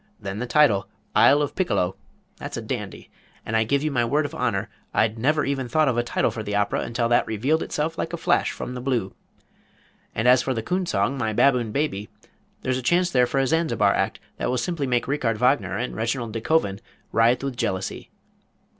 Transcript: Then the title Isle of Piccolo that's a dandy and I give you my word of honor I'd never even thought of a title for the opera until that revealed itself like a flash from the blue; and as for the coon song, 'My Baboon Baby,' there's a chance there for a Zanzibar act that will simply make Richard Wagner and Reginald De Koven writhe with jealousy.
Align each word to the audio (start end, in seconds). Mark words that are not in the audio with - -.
Then 0.19 0.39
the 0.39 0.47
title 0.47 0.87
Isle 1.15 1.43
of 1.43 1.53
Piccolo 1.55 1.95
that's 2.37 2.57
a 2.57 2.61
dandy 2.63 3.11
and 3.45 3.55
I 3.55 3.63
give 3.63 3.83
you 3.83 3.91
my 3.91 4.03
word 4.03 4.25
of 4.25 4.33
honor 4.33 4.67
I'd 4.95 5.19
never 5.19 5.45
even 5.45 5.69
thought 5.69 5.87
of 5.87 5.95
a 5.95 6.01
title 6.01 6.31
for 6.31 6.41
the 6.41 6.55
opera 6.55 6.79
until 6.81 7.07
that 7.09 7.27
revealed 7.27 7.61
itself 7.61 7.99
like 7.99 8.11
a 8.11 8.17
flash 8.17 8.49
from 8.51 8.73
the 8.73 8.81
blue; 8.81 9.13
and 10.15 10.27
as 10.27 10.41
for 10.41 10.55
the 10.55 10.63
coon 10.63 10.87
song, 10.87 11.19
'My 11.19 11.33
Baboon 11.33 11.71
Baby,' 11.71 12.09
there's 12.63 12.79
a 12.79 12.81
chance 12.81 13.11
there 13.11 13.27
for 13.27 13.37
a 13.39 13.45
Zanzibar 13.45 13.93
act 13.93 14.19
that 14.37 14.49
will 14.49 14.57
simply 14.57 14.87
make 14.87 15.07
Richard 15.07 15.37
Wagner 15.37 15.77
and 15.77 15.95
Reginald 15.95 16.33
De 16.33 16.41
Koven 16.41 16.79
writhe 17.11 17.43
with 17.43 17.55
jealousy. 17.55 18.09